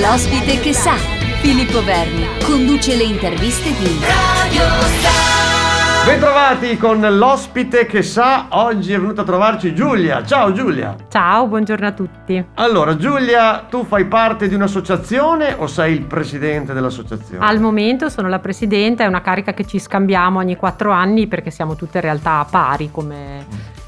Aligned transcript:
L'ospite 0.00 0.58
che 0.58 0.72
sa, 0.72 0.94
Filippo 1.42 1.84
Verni, 1.84 2.26
conduce 2.42 2.96
le 2.96 3.02
interviste 3.02 3.68
di 3.76 4.00
Radio 4.00 4.62
Star. 4.80 6.06
Bentrovati 6.06 6.78
con 6.78 6.98
l'ospite 7.00 7.84
che 7.84 8.02
sa, 8.02 8.46
oggi 8.48 8.94
è 8.94 8.98
venuta 8.98 9.20
a 9.20 9.24
trovarci 9.24 9.74
Giulia. 9.74 10.24
Ciao 10.24 10.52
Giulia. 10.52 10.96
Ciao, 11.10 11.46
buongiorno 11.46 11.86
a 11.86 11.92
tutti. 11.92 12.42
Allora 12.54 12.96
Giulia, 12.96 13.66
tu 13.68 13.84
fai 13.84 14.06
parte 14.06 14.48
di 14.48 14.54
un'associazione 14.54 15.56
o 15.58 15.66
sei 15.66 15.92
il 15.92 16.06
presidente 16.06 16.72
dell'associazione? 16.72 17.44
Al 17.44 17.60
momento 17.60 18.08
sono 18.08 18.28
la 18.28 18.38
presidente, 18.38 19.04
è 19.04 19.06
una 19.06 19.20
carica 19.20 19.52
che 19.52 19.66
ci 19.66 19.78
scambiamo 19.78 20.38
ogni 20.38 20.56
quattro 20.56 20.90
anni 20.90 21.26
perché 21.26 21.50
siamo 21.50 21.76
tutte 21.76 21.98
in 21.98 22.04
realtà 22.04 22.46
pari 22.50 22.90
come 22.90 23.44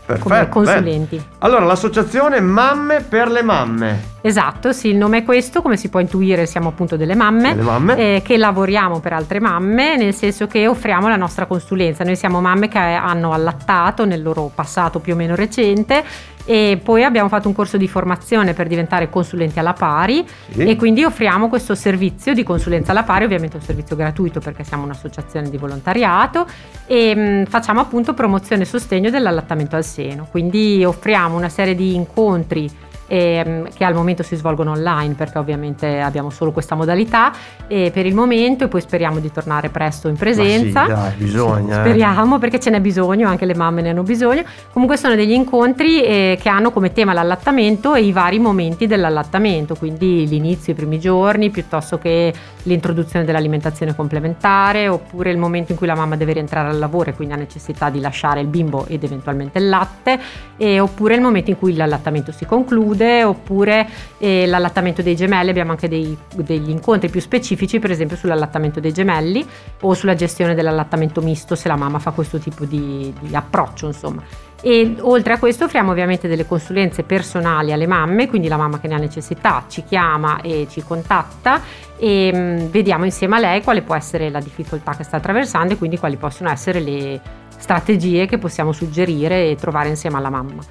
Perfetto, 0.07 0.29
come 0.29 0.48
consulenti. 0.48 1.16
bene. 1.16 1.29
Allora, 1.39 1.64
l'associazione 1.64 2.41
Mamme 2.41 3.00
per 3.00 3.30
le 3.30 3.43
Mamme. 3.43 4.12
Esatto, 4.21 4.73
sì, 4.73 4.89
il 4.89 4.96
nome 4.96 5.18
è 5.18 5.23
questo, 5.25 5.61
come 5.62 5.77
si 5.77 5.89
può 5.89 6.00
intuire 6.00 6.46
siamo 6.46 6.68
appunto 6.71 6.96
delle 6.96 7.14
mamme, 7.14 7.54
mamme. 7.54 7.96
eh, 8.17 8.22
che 8.22 8.39
lavoriamo 8.39 9.00
per 9.00 9.12
altre 9.12 9.39
mamme, 9.39 9.96
nel 9.96 10.14
senso 10.14 10.46
che 10.46 10.67
offriamo 10.67 11.09
la 11.09 11.17
nostra 11.17 11.45
consulenza. 11.46 12.04
Noi 12.04 12.17
siamo 12.17 12.40
mamme 12.40 12.68
che 12.68 12.79
hanno 12.79 13.32
allattato 13.32 14.07
nel 14.07 14.22
loro 14.22 14.50
passato 14.54 14.98
più 14.98 15.12
o 15.12 15.17
meno 15.17 15.35
recente 15.35 16.03
e 16.44 16.79
poi 16.82 17.04
abbiamo 17.04 17.29
fatto 17.29 17.48
un 17.48 17.54
corso 17.54 17.76
di 17.76 17.89
formazione 17.89 18.53
per 18.53 18.66
diventare 18.66 19.08
consulenti 19.08 19.58
alla 19.58 19.72
pari 19.72 20.25
Sì. 20.50 20.61
e 20.64 20.76
quindi 20.76 21.03
offriamo 21.04 21.48
questo 21.48 21.75
servizio 21.75 22.34
di 22.34 22.43
consulenza 22.43 22.90
alla 22.93 23.03
pari, 23.03 23.25
ovviamente 23.25 23.57
un 23.57 23.62
servizio 23.62 23.96
gratuito 23.96 24.40
perché 24.40 24.62
siamo 24.64 24.84
un'associazione 24.84 25.48
di 25.50 25.57
volontariato 25.57 26.46
e 26.86 27.14
mh, 27.14 27.44
facciamo 27.46 27.80
appunto 27.80 28.14
promozione 28.14 28.62
e 28.62 28.67
sostegno 28.67 29.11
dell'allattamento 29.11 29.76
al 29.76 29.84
seno. 29.84 30.26
Quindi 30.30 30.84
offriamo 30.84 31.36
una 31.36 31.48
serie 31.48 31.75
di 31.75 31.94
incontri 31.94 32.70
ehm, 33.06 33.69
che 33.75 33.84
al 33.84 33.94
momento 33.94 34.22
si 34.22 34.36
svolgono 34.36 34.72
online 34.72 35.14
perché 35.14 35.39
ovviamente 35.39 36.00
abbiamo 36.00 36.31
solo 36.31 36.53
questa 36.53 36.75
modalità 36.75 37.33
e 37.67 37.91
per 37.92 38.06
il 38.06 38.14
momento 38.14 38.65
e 38.65 38.69
poi 38.69 38.81
speriamo 38.81 39.19
di 39.19 39.31
tornare 39.31 39.69
presto 39.69 40.09
in 40.09 40.17
presenza. 40.17 40.81
Ma 40.81 40.87
sì, 40.87 40.92
dai, 40.92 41.12
bisogna, 41.17 41.77
eh. 41.77 41.89
Speriamo 41.89 42.39
perché 42.39 42.61
ce 42.61 42.70
n'è 42.70 42.81
bisogno, 42.81 43.29
anche 43.29 43.45
le 43.45 43.55
mamme 43.55 43.83
ne 43.83 43.91
hanno 43.91 44.03
bisogno. 44.03 44.42
Comunque 44.73 44.97
sono 44.97 45.14
degli 45.14 45.33
incontri 45.33 46.03
eh, 46.03 46.39
che 46.41 46.48
hanno 46.48 46.70
come 46.70 46.92
tema 46.92 47.12
l'allattamento 47.12 47.95
e 47.95 48.03
i 48.03 48.12
vari 48.12 48.39
momenti 48.39 48.87
dell'allattamento, 48.87 49.75
quindi 49.75 50.27
l'inizio, 50.29 50.73
i 50.73 50.77
primi 50.77 50.98
giorni, 51.01 51.51
piuttosto 51.51 51.98
che 51.98 52.33
l'introduzione 52.62 53.25
dell'alimentazione 53.25 53.95
complementare, 53.95 54.89
oppure 54.89 55.31
il 55.31 55.39
momento 55.39 55.73
in 55.73 55.79
cui 55.79 55.86
la 55.86 55.95
mamma 55.95 56.17
deve 56.17 56.34
rientrare 56.34 56.69
al 56.69 56.79
lavoro 56.79 57.11
e 57.11 57.14
quindi 57.14 57.34
ha 57.34 57.36
necessità 57.36 57.91
di 57.91 58.01
lasciare 58.01 58.41
il 58.41 58.47
bimbo 58.47 58.86
ed 58.86 59.05
eventualmente 59.05 59.59
il 59.59 59.69
latte, 59.69 60.19
e 60.57 60.81
oppure 60.81 61.14
il 61.14 61.20
momento 61.20 61.51
in 61.51 61.59
cui 61.59 61.75
l'allattamento 61.75 62.33
si 62.33 62.47
conclude, 62.47 62.94
oppure 63.23 63.89
eh, 64.19 64.47
l'allattamento 64.47 65.03
dei 65.03 65.17
gemelli, 65.17 65.50
abbiamo 65.50 65.73
anche 65.73 65.89
dei- 65.89 66.17
degli 66.34 66.70
incontri 66.70 67.09
più 67.09 67.20
specifici, 67.20 67.78
per 67.78 67.91
esempio 67.91 68.17
sull'allattamento 68.17 68.81
dei 68.81 68.92
gemelli 68.92 69.45
o 69.81 69.95
sulla 69.95 70.14
gestione 70.14 70.55
dell'allattamento 70.55 71.20
misto 71.20 71.55
se 71.55 71.69
la 71.69 71.77
mamma 71.77 71.98
fa 71.98 72.12
questo 72.12 72.39
tipo 72.39 72.64
di, 72.64 73.12
di 73.20 73.34
approccio, 73.34 73.86
insomma. 73.86 74.23
E 74.67 74.95
oltre 75.01 75.34
a 75.34 75.39
questo 75.39 75.64
offriamo 75.64 75.91
ovviamente 75.91 76.27
delle 76.27 76.47
consulenze 76.47 77.03
personali 77.03 77.70
alle 77.70 77.86
mamme, 77.86 78.28
quindi 78.28 78.48
la 78.48 78.56
mamma 78.56 78.81
che 78.81 78.89
ne 78.89 78.95
ha 78.95 78.98
necessità 78.98 79.64
ci 79.69 79.84
chiama 79.84 80.41
e 80.41 80.67
ci 80.70 80.83
contatta 80.83 81.61
e 81.98 82.33
mm, 82.34 82.56
vediamo 82.70 83.05
insieme 83.05 83.36
a 83.36 83.41
lei 83.41 83.62
quale 83.62 83.83
può 83.83 83.95
essere 83.95 84.31
la 84.31 84.41
difficoltà 84.41 84.92
che 84.97 85.03
sta 85.05 85.19
attraversando 85.19 85.75
e 85.75 85.77
quindi 85.77 85.98
quali 85.98 86.17
possono 86.17 86.48
essere 86.48 86.81
le 86.81 87.20
strategie 87.58 88.25
che 88.25 88.39
possiamo 88.39 88.73
suggerire 88.73 89.51
e 89.51 89.56
trovare 89.56 89.91
insieme 89.91 90.17
alla 90.17 90.31
mamma. 90.31 90.62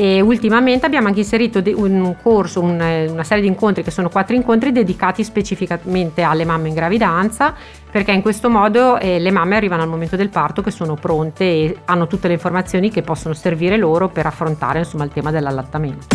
E 0.00 0.20
ultimamente 0.20 0.86
abbiamo 0.86 1.08
anche 1.08 1.18
inserito 1.18 1.60
un 1.74 2.14
corso, 2.22 2.60
un- 2.60 3.06
una 3.10 3.24
serie 3.24 3.42
di 3.42 3.48
incontri 3.48 3.82
che 3.82 3.90
sono 3.90 4.08
quattro 4.08 4.36
incontri 4.36 4.70
dedicati 4.70 5.24
specificamente 5.24 6.22
alle 6.22 6.44
mamme 6.44 6.68
in 6.68 6.74
gravidanza, 6.74 7.52
perché 7.90 8.12
in 8.12 8.22
questo 8.22 8.48
modo 8.48 8.96
eh, 9.00 9.18
le 9.18 9.32
mamme 9.32 9.56
arrivano 9.56 9.82
al 9.82 9.88
momento 9.88 10.14
del 10.14 10.28
parto 10.28 10.62
che 10.62 10.70
sono 10.70 10.94
pronte 10.94 11.42
e 11.44 11.76
hanno 11.86 12.06
tutte 12.06 12.28
le 12.28 12.34
informazioni 12.34 12.90
che 12.90 13.02
possono 13.02 13.34
servire 13.34 13.76
loro 13.76 14.08
per 14.08 14.24
affrontare 14.26 14.78
insomma, 14.78 15.02
il 15.02 15.10
tema 15.10 15.32
dell'allattamento. 15.32 16.06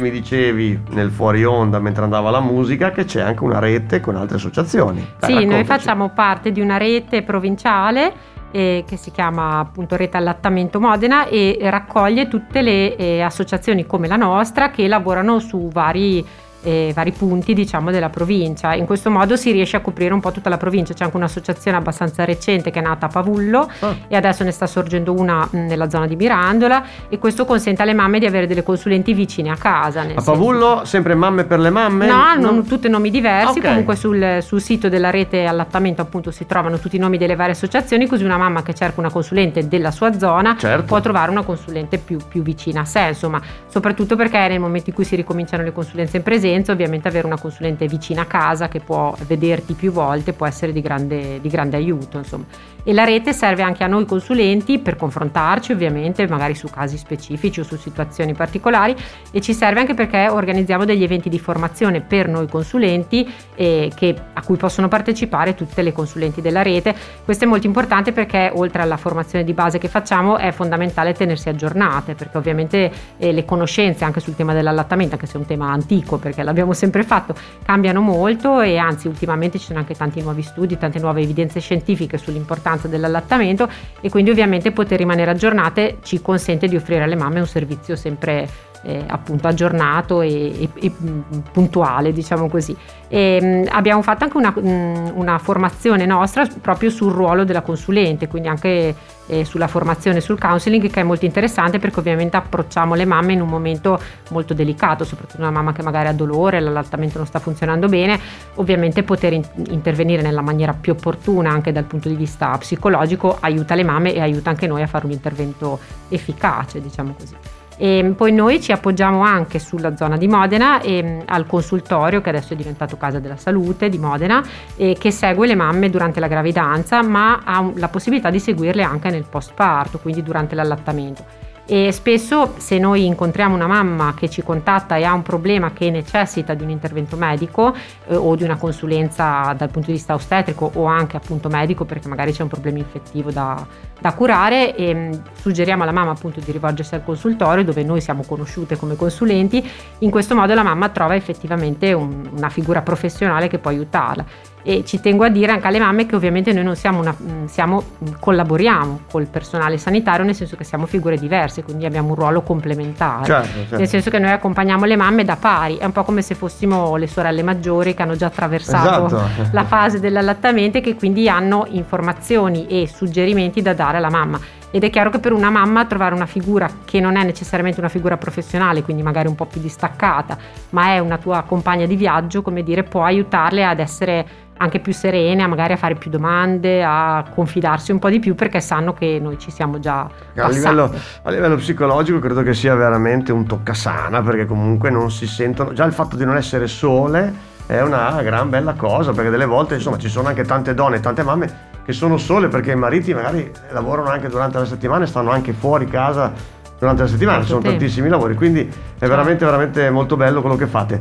Mi 0.00 0.10
dicevi 0.12 0.78
nel 0.90 1.10
fuori 1.10 1.44
onda 1.44 1.80
mentre 1.80 2.04
andava 2.04 2.30
la 2.30 2.40
musica 2.40 2.92
che 2.92 3.06
c'è 3.06 3.22
anche 3.22 3.42
una 3.42 3.58
rete 3.58 3.98
con 3.98 4.14
altre 4.14 4.36
associazioni. 4.36 5.04
Dai, 5.18 5.30
sì, 5.30 5.34
noi 5.34 5.44
raccontaci. 5.46 5.64
facciamo 5.64 6.10
parte 6.10 6.52
di 6.52 6.60
una 6.60 6.76
rete 6.76 7.22
provinciale 7.22 8.34
eh, 8.56 8.84
che 8.86 8.96
si 8.96 9.10
chiama 9.10 9.58
appunto 9.58 9.96
Rete 9.96 10.16
Allattamento 10.16 10.80
Modena 10.80 11.28
e 11.28 11.58
raccoglie 11.60 12.26
tutte 12.26 12.62
le 12.62 12.96
eh, 12.96 13.20
associazioni 13.20 13.84
come 13.84 14.08
la 14.08 14.16
nostra 14.16 14.70
che 14.70 14.88
lavorano 14.88 15.40
su 15.40 15.68
vari, 15.68 16.24
eh, 16.66 16.92
vari 16.94 17.12
punti 17.12 17.54
diciamo 17.54 17.90
della 17.92 18.08
provincia. 18.10 18.74
In 18.74 18.86
questo 18.86 19.08
modo 19.10 19.36
si 19.36 19.52
riesce 19.52 19.76
a 19.76 19.80
coprire 19.80 20.12
un 20.12 20.20
po' 20.20 20.32
tutta 20.32 20.48
la 20.48 20.56
provincia. 20.56 20.92
C'è 20.94 21.04
anche 21.04 21.16
un'associazione 21.16 21.76
abbastanza 21.76 22.24
recente 22.24 22.70
che 22.70 22.80
è 22.80 22.82
nata 22.82 23.06
a 23.06 23.08
Pavullo 23.08 23.70
Ah. 23.80 23.94
e 24.08 24.16
adesso 24.16 24.42
ne 24.44 24.50
sta 24.50 24.66
sorgendo 24.66 25.12
una 25.12 25.46
mh, 25.50 25.58
nella 25.58 25.88
zona 25.88 26.06
di 26.06 26.16
Mirandola 26.16 26.84
e 27.08 27.18
questo 27.18 27.44
consente 27.44 27.82
alle 27.82 27.94
mamme 27.94 28.18
di 28.18 28.26
avere 28.26 28.46
delle 28.46 28.62
consulenti 28.64 29.12
vicine 29.14 29.50
a 29.50 29.56
casa. 29.56 30.00
A 30.14 30.22
Pavullo 30.22 30.84
sempre 30.84 31.14
mamme 31.14 31.44
per 31.44 31.60
le 31.60 31.70
mamme? 31.70 32.06
No, 32.06 32.14
hanno 32.14 32.62
tutti 32.62 32.88
nomi 32.88 33.10
diversi, 33.10 33.58
Ok. 33.60 33.64
comunque 33.66 33.94
sul, 33.96 34.38
sul 34.40 34.60
sito 34.60 34.88
della 34.88 35.10
rete 35.10 35.44
allattamento 35.44 36.02
appunto 36.02 36.30
si 36.30 36.46
trovano 36.46 36.78
tutti 36.78 36.96
i 36.96 36.98
nomi 36.98 37.16
delle 37.18 37.36
varie 37.36 37.52
associazioni, 37.52 38.06
così 38.06 38.24
una 38.24 38.36
mamma 38.36 38.62
che 38.62 38.74
cerca 38.74 38.98
una 39.00 39.10
consulente 39.10 39.68
della 39.68 39.90
sua 39.90 40.18
zona 40.18 40.56
Certo. 40.58 40.84
può 40.84 41.00
trovare 41.00 41.30
una 41.30 41.42
consulente 41.42 41.98
più, 41.98 42.18
più 42.28 42.42
vicina 42.42 42.80
a 42.80 42.84
sé, 42.84 43.06
insomma, 43.08 43.40
soprattutto 43.68 44.16
perché 44.16 44.38
nel 44.48 44.58
momento 44.60 44.90
in 44.90 44.94
cui 44.96 45.04
si 45.04 45.14
ricominciano 45.16 45.62
le 45.62 45.72
consulenze 45.72 46.16
in 46.16 46.22
presenza, 46.22 46.44
ovviamente 46.70 47.08
avere 47.08 47.26
una 47.26 47.38
consulente 47.38 47.86
vicina 47.86 48.22
a 48.22 48.26
casa 48.26 48.68
che 48.68 48.80
può 48.80 49.14
vederti 49.26 49.74
più 49.74 49.92
volte 49.92 50.32
può 50.32 50.46
essere 50.46 50.72
di 50.72 50.80
grande, 50.80 51.40
di 51.40 51.48
grande 51.48 51.76
aiuto, 51.76 52.18
insomma. 52.18 52.44
E 52.88 52.92
la 52.92 53.02
rete 53.02 53.32
serve 53.32 53.62
anche 53.62 53.82
a 53.82 53.88
noi 53.88 54.04
consulenti 54.04 54.78
per 54.78 54.94
confrontarci 54.94 55.72
ovviamente, 55.72 56.28
magari 56.28 56.54
su 56.54 56.68
casi 56.68 56.96
specifici 56.96 57.58
o 57.58 57.64
su 57.64 57.76
situazioni 57.76 58.32
particolari 58.32 58.94
e 59.32 59.40
ci 59.40 59.54
serve 59.54 59.80
anche 59.80 59.94
perché 59.94 60.28
organizziamo 60.28 60.84
degli 60.84 61.02
eventi 61.02 61.28
di 61.28 61.40
formazione 61.40 62.00
per 62.00 62.28
noi 62.28 62.46
consulenti 62.46 63.28
eh, 63.56 63.90
che- 63.92 64.14
a 64.32 64.40
cui 64.42 64.56
possono 64.56 64.86
partecipare 64.86 65.54
tutte 65.56 65.82
le 65.82 65.92
consulenti 65.92 66.40
della 66.40 66.62
rete. 66.62 66.94
Questo 67.24 67.44
è 67.44 67.48
molto 67.48 67.66
importante 67.66 68.12
perché 68.12 68.52
oltre 68.54 68.82
alla 68.82 68.96
formazione 68.96 69.44
di 69.44 69.52
base 69.52 69.78
che 69.78 69.88
facciamo 69.88 70.36
è 70.36 70.52
fondamentale 70.52 71.12
tenersi 71.12 71.48
aggiornate 71.48 72.14
perché 72.14 72.38
ovviamente 72.38 72.92
eh, 73.16 73.32
le 73.32 73.44
conoscenze 73.44 74.04
anche 74.04 74.20
sul 74.20 74.36
tema 74.36 74.52
dell'allattamento, 74.52 75.14
anche 75.14 75.26
se 75.26 75.34
è 75.34 75.38
un 75.38 75.46
tema 75.46 75.72
antico 75.72 76.18
perché 76.18 76.35
l'abbiamo 76.42 76.72
sempre 76.72 77.02
fatto, 77.02 77.34
cambiano 77.64 78.00
molto 78.00 78.60
e 78.60 78.76
anzi 78.76 79.08
ultimamente 79.08 79.58
ci 79.58 79.66
sono 79.66 79.78
anche 79.78 79.94
tanti 79.94 80.20
nuovi 80.22 80.42
studi, 80.42 80.78
tante 80.78 80.98
nuove 80.98 81.22
evidenze 81.22 81.60
scientifiche 81.60 82.18
sull'importanza 82.18 82.88
dell'allattamento 82.88 83.68
e 84.00 84.10
quindi 84.10 84.30
ovviamente 84.30 84.72
poter 84.72 84.98
rimanere 84.98 85.30
aggiornate 85.30 85.98
ci 86.02 86.20
consente 86.20 86.68
di 86.68 86.76
offrire 86.76 87.04
alle 87.04 87.16
mamme 87.16 87.40
un 87.40 87.46
servizio 87.46 87.96
sempre 87.96 88.48
eh, 88.86 89.04
appunto 89.06 89.48
aggiornato 89.48 90.20
e, 90.20 90.62
e- 90.62 90.70
e, 90.80 90.92
mm, 91.02 91.20
puntuale, 91.52 92.12
diciamo 92.12 92.48
così. 92.48 92.74
E, 93.08 93.40
mm, 93.42 93.64
abbiamo 93.70 94.00
fatto 94.00 94.24
anche 94.24 94.36
una, 94.36 94.54
mm, 94.56 95.08
una 95.14 95.38
formazione 95.38 96.06
nostra 96.06 96.46
proprio 96.60 96.88
sul 96.90 97.12
ruolo 97.12 97.44
della 97.44 97.62
consulente, 97.62 98.28
quindi 98.28 98.48
anche 98.48 98.94
eh, 99.28 99.44
sulla 99.44 99.66
formazione 99.66 100.20
sul 100.20 100.38
counseling 100.38 100.88
che 100.88 101.00
è 101.00 101.02
molto 101.02 101.24
interessante 101.24 101.80
perché 101.80 101.98
ovviamente 101.98 102.36
approcciamo 102.36 102.94
le 102.94 103.04
mamme 103.04 103.32
in 103.32 103.40
un 103.40 103.48
momento 103.48 104.00
molto 104.30 104.54
delicato, 104.54 105.02
soprattutto 105.02 105.40
una 105.40 105.50
mamma 105.50 105.72
che 105.72 105.82
magari 105.82 106.06
ha 106.06 106.12
dolore, 106.12 106.60
l'allattamento 106.60 107.18
non 107.18 107.26
sta 107.26 107.40
funzionando 107.40 107.88
bene, 107.88 108.20
ovviamente 108.54 109.02
poter 109.02 109.32
in- 109.32 109.44
intervenire 109.70 110.22
nella 110.22 110.42
maniera 110.42 110.72
più 110.74 110.92
opportuna 110.92 111.50
anche 111.50 111.72
dal 111.72 111.84
punto 111.84 112.08
di 112.08 112.14
vista 112.14 112.56
psicologico 112.56 113.36
aiuta 113.40 113.74
le 113.74 113.82
mamme 113.82 114.14
e 114.14 114.20
aiuta 114.20 114.50
anche 114.50 114.68
noi 114.68 114.82
a 114.82 114.86
fare 114.86 115.06
un 115.06 115.12
intervento 115.12 115.80
efficace, 116.08 116.80
diciamo 116.80 117.16
così. 117.18 117.55
E 117.78 118.14
poi 118.16 118.32
noi 118.32 118.60
ci 118.60 118.72
appoggiamo 118.72 119.22
anche 119.22 119.58
sulla 119.58 119.96
zona 119.96 120.16
di 120.16 120.26
Modena 120.28 120.80
ehm, 120.80 121.22
al 121.26 121.46
consultorio 121.46 122.20
che 122.20 122.30
adesso 122.30 122.54
è 122.54 122.56
diventato 122.56 122.96
Casa 122.96 123.18
della 123.18 123.36
Salute 123.36 123.88
di 123.88 123.98
Modena 123.98 124.42
e 124.76 124.96
che 124.98 125.10
segue 125.10 125.46
le 125.46 125.54
mamme 125.54 125.90
durante 125.90 126.18
la 126.20 126.28
gravidanza 126.28 127.02
ma 127.02 127.40
ha 127.44 127.70
la 127.74 127.88
possibilità 127.88 128.30
di 128.30 128.40
seguirle 128.40 128.82
anche 128.82 129.10
nel 129.10 129.26
post 129.28 129.52
parto, 129.54 129.98
quindi 129.98 130.22
durante 130.22 130.54
l'allattamento. 130.54 131.45
E 131.68 131.90
spesso 131.90 132.54
se 132.58 132.78
noi 132.78 133.06
incontriamo 133.06 133.56
una 133.56 133.66
mamma 133.66 134.14
che 134.14 134.30
ci 134.30 134.40
contatta 134.40 134.94
e 134.94 135.02
ha 135.02 135.12
un 135.12 135.22
problema 135.22 135.72
che 135.72 135.90
necessita 135.90 136.54
di 136.54 136.62
un 136.62 136.70
intervento 136.70 137.16
medico 137.16 137.74
eh, 138.06 138.14
o 138.14 138.36
di 138.36 138.44
una 138.44 138.56
consulenza 138.56 139.52
dal 139.58 139.68
punto 139.70 139.88
di 139.88 139.94
vista 139.94 140.14
ostetrico 140.14 140.70
o 140.74 140.84
anche 140.84 141.16
appunto 141.16 141.48
medico 141.48 141.84
perché 141.84 142.06
magari 142.06 142.30
c'è 142.30 142.42
un 142.42 142.48
problema 142.48 142.78
infettivo 142.78 143.32
da, 143.32 143.66
da 143.98 144.14
curare, 144.14 144.76
ehm, 144.76 145.22
suggeriamo 145.40 145.82
alla 145.82 145.90
mamma 145.90 146.12
appunto 146.12 146.38
di 146.38 146.52
rivolgersi 146.52 146.94
al 146.94 147.02
consultorio 147.02 147.64
dove 147.64 147.82
noi 147.82 148.00
siamo 148.00 148.22
conosciute 148.24 148.76
come 148.76 148.94
consulenti, 148.94 149.68
in 149.98 150.10
questo 150.10 150.36
modo 150.36 150.54
la 150.54 150.62
mamma 150.62 150.90
trova 150.90 151.16
effettivamente 151.16 151.92
un- 151.92 152.30
una 152.36 152.48
figura 152.48 152.82
professionale 152.82 153.48
che 153.48 153.58
può 153.58 153.72
aiutarla. 153.72 154.54
E 154.66 154.84
ci 154.84 154.98
tengo 154.98 155.22
a 155.22 155.28
dire 155.28 155.52
anche 155.52 155.68
alle 155.68 155.78
mamme 155.78 156.06
che 156.06 156.16
ovviamente 156.16 156.52
noi 156.52 156.64
non 156.64 156.74
siamo 156.74 156.98
una, 156.98 157.14
mm, 157.16 157.44
siamo, 157.44 157.80
mm, 157.80 158.14
collaboriamo 158.18 159.00
col 159.08 159.26
personale 159.26 159.78
sanitario 159.78 160.24
nel 160.24 160.34
senso 160.34 160.56
che 160.56 160.64
siamo 160.64 160.86
figure 160.86 161.16
diverse, 161.16 161.62
quindi 161.62 161.86
abbiamo 161.86 162.08
un 162.08 162.14
ruolo 162.16 162.42
complementare, 162.42 163.24
certo, 163.24 163.58
certo. 163.58 163.76
nel 163.76 163.86
senso 163.86 164.10
che 164.10 164.18
noi 164.18 164.32
accompagniamo 164.32 164.84
le 164.84 164.96
mamme 164.96 165.22
da 165.22 165.36
pari, 165.36 165.76
è 165.76 165.84
un 165.84 165.92
po' 165.92 166.02
come 166.02 166.20
se 166.20 166.34
fossimo 166.34 166.96
le 166.96 167.06
sorelle 167.06 167.44
maggiori 167.44 167.94
che 167.94 168.02
hanno 168.02 168.16
già 168.16 168.26
attraversato 168.26 169.06
esatto. 169.06 169.48
la 169.52 169.64
fase 169.64 170.00
dell'allattamento 170.00 170.78
e 170.78 170.80
che 170.80 170.96
quindi 170.96 171.28
hanno 171.28 171.64
informazioni 171.70 172.66
e 172.66 172.90
suggerimenti 172.92 173.62
da 173.62 173.72
dare 173.72 173.98
alla 173.98 174.10
mamma 174.10 174.40
ed 174.70 174.84
è 174.84 174.90
chiaro 174.90 175.10
che 175.10 175.18
per 175.18 175.32
una 175.32 175.50
mamma 175.50 175.84
trovare 175.86 176.14
una 176.14 176.26
figura 176.26 176.68
che 176.84 177.00
non 177.00 177.16
è 177.16 177.24
necessariamente 177.24 177.80
una 177.80 177.88
figura 177.88 178.16
professionale, 178.16 178.82
quindi 178.82 179.02
magari 179.02 179.28
un 179.28 179.34
po' 179.34 179.46
più 179.46 179.60
distaccata, 179.60 180.36
ma 180.70 180.94
è 180.94 180.98
una 180.98 181.18
tua 181.18 181.42
compagna 181.42 181.86
di 181.86 181.96
viaggio, 181.96 182.42
come 182.42 182.62
dire, 182.62 182.82
può 182.82 183.04
aiutarle 183.04 183.64
ad 183.64 183.78
essere 183.78 184.44
anche 184.58 184.80
più 184.80 184.92
serene, 184.92 185.42
a 185.42 185.46
magari 185.46 185.74
a 185.74 185.76
fare 185.76 185.94
più 185.94 186.10
domande, 186.10 186.82
a 186.82 187.24
confidarsi 187.34 187.92
un 187.92 187.98
po' 187.98 188.08
di 188.08 188.18
più 188.18 188.34
perché 188.34 188.60
sanno 188.60 188.92
che 188.92 189.18
noi 189.20 189.38
ci 189.38 189.50
siamo 189.50 189.78
già 189.78 190.08
a 190.34 190.48
livello, 190.48 190.92
a 191.22 191.30
livello, 191.30 191.56
psicologico 191.56 192.18
credo 192.18 192.42
che 192.42 192.54
sia 192.54 192.74
veramente 192.74 193.32
un 193.32 193.46
toccasana 193.46 194.22
perché 194.22 194.46
comunque 194.46 194.90
non 194.90 195.10
si 195.10 195.26
sentono, 195.26 195.72
già 195.72 195.84
il 195.84 195.92
fatto 195.92 196.16
di 196.16 196.24
non 196.24 196.36
essere 196.36 196.66
sole 196.66 197.54
è 197.66 197.80
una 197.82 198.22
gran 198.22 198.48
bella 198.48 198.74
cosa 198.74 199.12
perché 199.12 199.28
delle 199.28 199.44
volte 199.44 199.74
insomma 199.74 199.98
ci 199.98 200.08
sono 200.08 200.28
anche 200.28 200.44
tante 200.44 200.72
donne, 200.72 201.00
tante 201.00 201.22
mamme 201.22 201.65
che 201.86 201.92
sono 201.92 202.18
sole 202.18 202.48
perché 202.48 202.72
i 202.72 202.76
mariti 202.76 203.14
magari 203.14 203.48
lavorano 203.70 204.10
anche 204.10 204.28
durante 204.28 204.58
la 204.58 204.64
settimana 204.64 205.04
e 205.04 205.06
stanno 205.06 205.30
anche 205.30 205.52
fuori 205.52 205.86
casa 205.86 206.32
durante 206.78 207.02
la 207.02 207.08
settimana, 207.08 207.42
sono 207.44 207.60
tempo. 207.60 207.78
tantissimi 207.78 208.08
lavori, 208.08 208.34
quindi 208.34 208.62
è 208.62 208.68
certo. 208.70 209.06
veramente 209.06 209.44
veramente 209.44 209.88
molto 209.90 210.16
bello 210.16 210.40
quello 210.40 210.56
che 210.56 210.66
fate 210.66 211.00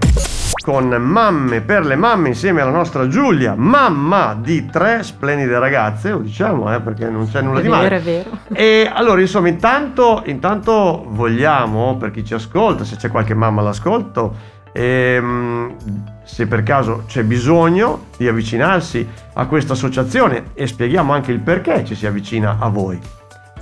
con 0.64 0.88
Mamme 0.88 1.62
per 1.62 1.86
le 1.86 1.96
mamme 1.96 2.30
insieme 2.30 2.62
alla 2.62 2.72
nostra 2.72 3.08
Giulia, 3.08 3.54
mamma 3.56 4.36
di 4.40 4.66
tre 4.66 5.04
splendide 5.04 5.60
ragazze, 5.60 6.10
lo 6.12 6.20
diciamo 6.20 6.74
eh, 6.74 6.82
perché 6.82 7.08
non 7.08 7.30
c'è 7.30 7.42
nulla 7.42 7.60
è 7.60 7.62
di 7.62 7.68
vero, 7.68 7.82
male. 7.82 7.96
È 7.96 8.02
vero, 8.02 8.30
E 8.52 8.90
allora 8.92 9.22
insomma 9.22 9.48
intanto, 9.48 10.24
intanto 10.26 11.06
vogliamo, 11.08 11.98
per 11.98 12.10
chi 12.12 12.24
ci 12.24 12.34
ascolta, 12.34 12.84
se 12.84 12.96
c'è 12.96 13.10
qualche 13.10 13.36
mamma 13.36 13.62
all'ascolto, 13.62 14.36
ehm, 14.75 15.75
se 16.25 16.48
per 16.48 16.63
caso 16.63 17.04
c'è 17.07 17.24
bisogno 17.24 18.07
di 18.18 18.27
avvicinarsi 18.27 19.07
a 19.33 19.45
questa 19.48 19.74
associazione 19.74 20.51
e 20.54 20.68
spieghiamo 20.68 21.13
anche 21.13 21.31
il 21.31 21.39
perché 21.39 21.86
ci 21.86 21.95
si 21.95 22.06
avvicina 22.06 22.57
a 22.60 22.68
voi. 22.68 23.00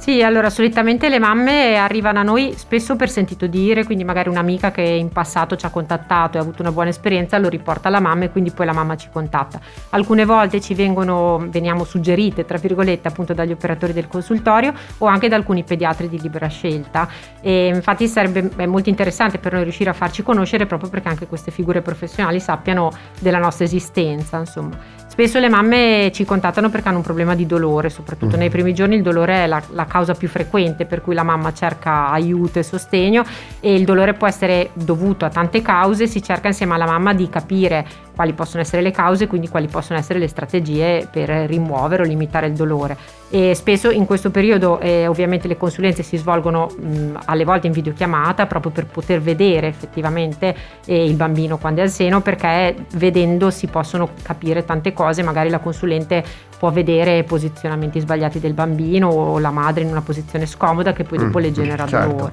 Sì, 0.04 0.22
allora 0.22 0.50
solitamente 0.50 1.08
le 1.08 1.18
mamme 1.18 1.78
arrivano 1.78 2.20
a 2.20 2.24
noi 2.24 2.56
spesso 2.58 2.98
per 2.98 3.10
sentito 3.10 3.48
dire, 3.48 3.86
quindi 3.86 4.04
magari 4.04 4.28
un'amica 4.28 4.70
che 4.70 4.82
in 4.82 5.08
passato 5.08 5.56
ci 5.56 5.66
ha 5.66 5.70
contattato 5.70 6.36
e 6.36 6.40
ha 6.42 6.44
avuto 6.44 6.62
una 6.62 6.74
buona 6.74 6.90
esperienza 6.90 7.38
lo 7.38 7.48
riporta 7.48 7.88
alla 7.88 8.02
mamma 8.02 8.26
e 8.26 8.30
quindi 8.30 8.52
poi 8.52 8.66
la 8.66 8.74
mamma 8.74 8.98
ci 8.98 9.08
contatta. 9.10 9.62
Alcune 9.92 10.26
volte 10.26 10.60
ci 10.60 10.74
vengono, 10.74 11.46
veniamo 11.48 11.86
suggerite, 11.86 12.44
tra 12.44 12.58
virgolette, 12.58 13.08
appunto 13.08 13.34
dagli 13.34 13.54
operatori 13.54 13.94
del 13.94 14.10
consultorio 14.10 14.74
o 14.98 15.06
anche 15.06 15.30
da 15.30 15.38
alcuni 15.38 15.64
pediatri 15.64 16.10
di 16.10 16.20
libera 16.20 16.48
scelta. 16.48 17.08
E 17.40 17.68
infatti 17.68 18.06
sarebbe 18.10 18.68
molto 18.68 18.90
interessante 18.90 19.38
per 19.38 19.54
noi 19.54 19.64
riuscire 19.64 19.90
a 19.90 19.94
farci 19.94 20.22
conoscere 20.22 20.66
proprio 20.66 20.90
perché 20.90 21.08
anche 21.08 21.28
queste 21.28 21.50
figure 21.50 21.82
professionali 21.82 22.42
sappiano 22.42 22.92
della 23.22 23.40
nostra 23.40 23.64
esistenza, 23.64 24.38
insomma. 24.38 24.78
Spesso 25.14 25.38
le 25.38 25.48
mamme 25.48 26.10
ci 26.12 26.26
contattano 26.26 26.72
perché 26.72 26.88
hanno 26.88 26.98
un 26.98 27.04
problema 27.04 27.36
di 27.36 27.46
dolore, 27.46 27.92
soprattutto 27.92 28.36
mm. 28.36 28.40
nei 28.40 28.50
primi 28.50 28.74
giorni 28.74 28.96
il 28.96 29.04
dolore 29.04 29.44
è 29.44 29.46
la, 29.46 29.62
la, 29.74 29.86
causa 29.86 30.16
più 30.16 30.28
frequente 30.28 30.88
per 30.88 31.04
cui 31.04 31.14
la 31.14 31.22
mamma 31.22 31.54
cerca 31.54 32.10
aiuto 32.10 32.58
e 32.58 32.64
sostegno 32.64 33.24
e 33.60 33.76
il 33.76 33.86
dolore 33.86 34.16
può 34.16 34.26
essere 34.26 34.72
dovuto 34.74 35.24
a 35.26 35.30
tante 35.30 35.62
cause, 35.62 36.08
si 36.08 36.24
cerca 36.24 36.48
insieme 36.48 36.74
alla 36.74 36.88
mamma 36.88 37.14
di 37.14 37.30
capire 37.30 37.86
quali 38.16 38.34
possono 38.34 38.64
essere 38.64 38.82
le 38.82 38.90
cause 38.90 39.26
e 39.26 39.28
quindi 39.28 39.50
quali 39.50 39.68
possono 39.68 40.00
essere 40.00 40.18
le 40.18 40.28
strategie 40.28 41.08
per 41.12 41.30
rimuovere 41.30 42.02
o 42.02 42.06
limitare 42.08 42.48
il 42.48 42.54
dolore. 42.54 42.98
E 43.36 43.56
spesso 43.56 43.90
in 43.90 44.06
questo 44.06 44.30
periodo 44.30 44.80
eh, 44.80 45.08
ovviamente 45.08 45.48
le 45.48 45.58
consulenze 45.58 46.04
si 46.04 46.18
svolgono 46.18 46.68
mh, 46.68 47.22
alle 47.26 47.44
volte 47.44 47.66
in 47.66 47.74
videochiamata 47.74 48.46
proprio 48.46 48.72
per 48.72 48.86
poter 48.86 49.22
vedere 49.22 49.66
effettivamente 49.66 50.56
eh, 50.86 51.04
il 51.04 51.16
bambino 51.16 51.58
quando 51.58 51.80
è 51.80 51.84
al 51.84 51.90
seno 51.90 52.22
perché 52.22 52.76
vedendo 52.94 53.50
si 53.50 53.66
possono 53.66 54.10
capire 54.22 54.66
tante 54.66 54.94
cose, 54.94 55.24
magari 55.24 55.50
la 55.50 55.58
consulente 55.58 56.24
può 56.60 56.70
vedere 56.70 57.24
posizionamenti 57.24 58.00
sbagliati 58.00 58.40
del 58.40 58.54
bambino 58.54 59.08
o 59.08 59.40
la 59.40 59.50
madre 59.50 59.82
in 59.82 59.90
una 59.90 60.02
posizione 60.02 60.46
scomoda 60.46 60.94
che 60.94 61.04
poi 61.04 61.18
dopo 61.18 61.40
mm, 61.40 61.42
le 61.42 61.52
genera 61.52 61.88
certo. 61.88 62.08
dolore. 62.08 62.32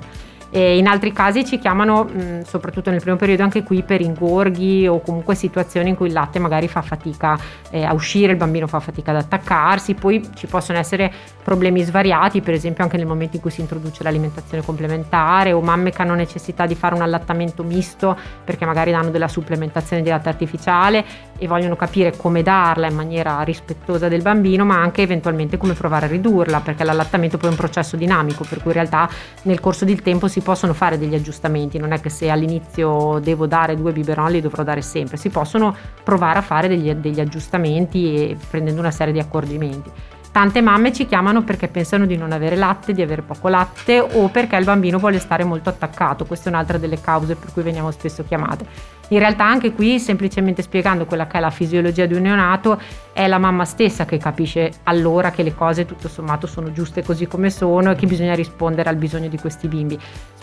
E 0.51 0.79
in 0.79 0.87
altri 0.89 1.13
casi 1.13 1.45
ci 1.45 1.59
chiamano, 1.59 2.05
mh, 2.05 2.43
soprattutto 2.43 2.91
nel 2.91 3.01
primo 3.01 3.17
periodo, 3.17 3.45
anche 3.45 3.63
qui 3.63 3.83
per 3.83 4.01
ingorghi 4.01 4.87
o 4.89 5.01
comunque 5.01 5.35
situazioni 5.35 5.91
in 5.91 5.97
cui 5.97 6.09
il 6.09 6.13
latte 6.13 6.39
magari 6.39 6.67
fa 6.67 6.83
fatica 6.83 7.39
eh, 7.71 7.85
a 7.85 7.93
uscire, 7.93 8.33
il 8.33 8.39
bambino 8.39 8.67
fa 8.67 8.81
fatica 8.81 9.13
ad 9.13 9.19
attaccarsi, 9.19 9.95
poi 9.95 10.29
ci 10.35 10.47
possono 10.47 10.79
essere 10.79 11.13
problemi 11.43 11.83
svariati, 11.83 12.41
per 12.41 12.55
esempio 12.55 12.83
anche 12.83 12.97
nel 12.97 13.07
momento 13.07 13.37
in 13.37 13.43
cui 13.43 13.51
si 13.51 13.61
introduce 13.61 14.03
l'alimentazione 14.03 14.65
complementare 14.65 15.53
o 15.53 15.61
mamme 15.61 15.91
che 15.91 16.03
hanno 16.03 16.15
necessità 16.15 16.67
di 16.67 16.75
fare 16.75 16.95
un 16.95 17.03
allattamento 17.03 17.63
misto 17.63 18.17
perché 18.45 18.65
magari 18.65 18.91
danno 18.91 19.11
della 19.11 19.29
supplementazione 19.29 20.03
di 20.03 20.09
latte 20.09 20.29
artificiale 20.29 21.05
e 21.41 21.47
vogliono 21.47 21.75
capire 21.75 22.15
come 22.15 22.43
darla 22.43 22.87
in 22.87 22.95
maniera 22.95 23.41
rispettosa 23.41 24.09
del 24.09 24.21
bambino, 24.21 24.67
ma 24.67 24.81
anche 24.81 25.01
eventualmente 25.01 25.57
come 25.57 25.73
provare 25.73 26.05
a 26.05 26.09
ridurla, 26.11 26.61
perché 26.61 26.85
l'allattamento 26.85 27.39
poi 27.39 27.49
è 27.49 27.53
un 27.53 27.59
processo 27.59 27.97
dinamico, 27.97 28.45
per 28.47 28.59
cui 28.59 28.69
in 28.69 28.75
realtà 28.75 29.09
nel 29.43 29.59
corso 29.59 29.87
del 29.87 30.03
tempo 30.03 30.29
si 30.29 30.43
possono 30.43 30.75
fare 30.75 30.99
degli 30.99 31.15
aggiustamenti, 31.15 31.79
non 31.79 31.93
è 31.93 32.01
che 32.01 32.11
se 32.11 32.29
all'inizio 32.29 33.19
devo 33.21 33.47
dare 33.47 33.75
due 33.75 33.93
biberon 33.93 34.31
li 34.31 34.43
dovrò 34.43 34.63
dare 34.63 34.83
sempre, 34.83 35.17
si 35.17 35.31
possono 35.31 35.75
provare 36.05 36.39
a 36.41 36.43
fare 36.43 36.69
degli, 36.69 36.93
degli 36.93 37.21
aggiustamenti 37.21 38.15
e 38.15 38.37
prendendo 38.51 38.81
una 38.81 38.91
serie 38.91 39.15
di 39.15 39.19
accorgimenti. 39.19 39.91
Tante 40.33 40.61
mamme 40.61 40.93
ci 40.93 41.07
chiamano 41.07 41.43
perché 41.43 41.67
pensano 41.67 42.07
di 42.07 42.17
non 42.17 42.31
avere 42.31 42.55
latte, 42.55 42.93
di 42.93 43.03
avere 43.03 43.23
poco 43.23 43.49
latte 43.49 43.99
o 43.99 44.29
perché 44.29 44.55
il 44.55 44.65
bambino 44.65 44.99
vuole 44.99 45.19
stare 45.19 45.43
molto 45.43 45.71
attaccato. 45.71 46.25
Questa 46.25 46.49
è 46.49 46.53
un'altra 46.53 46.79
delle 46.79 47.01
cause 47.01 47.35
per 47.35 47.53
cui 47.53 47.63
veniamo 47.63 47.91
spesso 47.91 48.23
chiamate. 48.23 48.99
In 49.13 49.19
realtà 49.19 49.45
anche 49.45 49.73
qui, 49.73 49.99
semplicemente 49.99 50.63
spiegando 50.63 51.05
quella 51.05 51.27
che 51.27 51.39
è 51.39 51.41
la 51.41 51.51
fisiologia 51.51 52.07
di 52.07 52.15
un 52.15 52.23
neonato, 52.23 52.81
è 53.13 53.27
la 53.27 53.39
mamma 53.39 53.65
stessa 53.65 54.05
che 54.05 54.19
capisce 54.19 54.73
allora 54.85 55.31
che 55.31 55.43
le 55.43 55.55
cose 55.55 55.85
tutto 55.85 56.09
sommato 56.09 56.47
sono 56.47 56.71
giuste 56.73 57.03
così 57.03 57.27
come 57.27 57.51
sono 57.51 57.91
e 57.91 57.95
che 57.97 58.07
bisogna 58.07 58.35
rispondere 58.35 58.89
al 58.89 58.97
bisogno 58.97 59.29
di 59.29 59.39
questi 59.39 59.67
bimbi. 59.67 59.99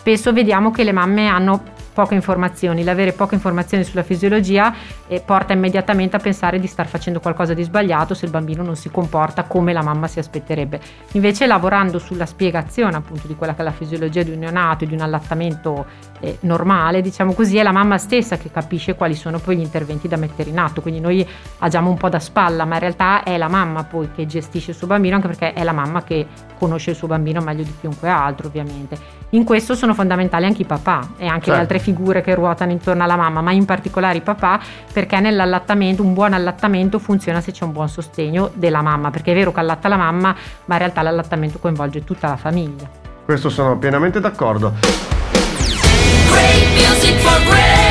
Spesso 0.08 0.32
vediamo 0.32 0.72
che 0.72 0.84
le 0.84 0.92
mamme 0.94 1.28
hanno 1.28 1.62
poche 1.92 2.14
informazioni, 2.14 2.84
l'avere 2.84 3.12
poche 3.12 3.36
informazioni 3.36 3.84
sulla 3.84 4.04
fisiologia 4.04 4.74
eh, 5.08 5.20
porta 5.20 5.52
immediatamente 5.52 6.16
a 6.16 6.20
pensare 6.20 6.60
di 6.60 6.68
star 6.68 6.88
facendo 6.88 7.20
qualcosa 7.20 7.54
di 7.54 7.64
sbagliato 7.64 8.14
se 8.14 8.26
il 8.26 8.32
bambino 8.32 8.64
non 8.64 8.76
si 8.76 8.90
comporta 8.90 9.44
come 9.44 9.74
la 9.74 9.82
mamma 9.82 10.08
si 10.08 10.20
aspetterebbe. 10.20 10.80
Invece 11.14 11.48
lavorando 11.48 12.00
sulla 12.00 12.26
spiegazione 12.26 12.96
appunto 12.96 13.28
di 13.28 13.36
quella 13.36 13.56
che 13.56 13.62
è 13.62 13.64
la 13.64 13.72
fisiologia 13.72 14.24
di 14.24 14.32
un 14.32 14.40
neonato 14.40 14.84
e 14.84 14.88
di 14.88 14.94
un 14.94 15.02
allattamento 15.02 15.86
eh, 16.20 16.38
normale, 16.42 17.02
diciamo 17.02 17.34
così, 17.34 17.58
è 17.58 17.64
la 17.64 17.72
mamma 17.74 17.98
stessa 17.98 18.38
che 18.38 18.50
capisce 18.58 18.96
quali 18.96 19.14
sono 19.14 19.38
poi 19.38 19.58
gli 19.58 19.62
interventi 19.62 20.08
da 20.08 20.18
mettere 20.18 20.50
in 20.50 20.58
atto. 20.58 20.82
Quindi 20.82 21.00
noi 21.00 21.28
agiamo 21.60 21.92
un 21.92 21.98
po' 21.98 22.10
da 22.10 22.20
spalla, 22.20 22.66
ma 22.66 22.76
in 22.76 22.80
realtà 22.80 23.22
è 23.24 23.38
la 23.38 23.48
mamma 23.48 23.84
poi 23.84 24.10
che 24.16 24.26
gestisce 24.26 24.72
il 24.72 24.78
suo 24.78 24.88
bambino, 24.88 25.16
anche 25.16 25.28
perché 25.28 25.54
è 25.54 25.64
la 25.64 25.74
mamma 25.74 26.04
che 26.04 26.26
conosce 26.58 26.92
il 26.92 26.96
suo 26.96 27.08
bambino 27.08 27.40
meglio 27.42 27.64
di 27.64 27.74
chiunque 27.80 28.10
altro, 28.10 28.48
ovviamente. 28.48 28.98
In 29.32 29.44
questo 29.44 29.76
sono 29.76 29.94
fondamentali 29.94 30.46
anche 30.46 30.64
i 30.64 30.66
papà 30.66 31.10
e 31.18 31.28
anche 31.28 31.46
certo. 31.46 31.52
le 31.52 31.58
altre 31.58 31.80
figure 31.80 32.22
che 32.22 32.34
ruotano 32.34 32.72
intorno 32.72 33.04
alla 33.04 33.16
mamma, 33.16 33.42
ma 33.42 33.52
in 33.52 33.66
particolare 33.66 34.18
i 34.18 34.22
papà, 34.22 34.60
perché 34.92 35.20
nell'allattamento 35.20 36.02
un 36.02 36.14
buon 36.14 36.34
allattamento 36.34 36.98
funziona 36.98 37.40
se 37.40 37.52
c'è 37.52 37.64
un 37.64 37.74
buon 37.74 37.90
sostegno 37.90 38.50
della 38.56 38.82
mamma, 38.82 39.12
perché 39.12 39.32
è 39.32 39.36
vero 39.36 39.52
che 39.52 39.60
allatta 39.60 39.88
la 39.88 39.98
mamma, 39.98 40.36
ma 40.66 40.74
in 40.74 40.80
realtà 40.80 41.04
l'allattamento 41.04 41.60
coinvolge 41.60 42.04
tutta 42.04 42.28
la 42.28 42.38
famiglia. 42.38 42.90
Questo 43.24 43.50
sono 43.50 43.78
pienamente 43.78 44.20
d'accordo. 44.20 44.74
Great 46.30 46.68
music 46.74 47.18
for 47.20 47.44
great 47.44 47.87